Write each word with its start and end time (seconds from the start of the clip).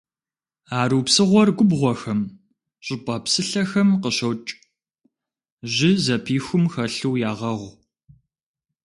Арупсыгъуэр 0.79 1.49
губгъуэхэм, 1.57 2.21
щӏыпӏэ 2.85 3.15
псылъэхэм 3.23 3.89
къыщокӏ, 4.01 4.51
жьы 5.73 5.89
зэпихум 6.03 6.63
хэлъу 6.71 7.15
ягъэгъу. 7.29 7.71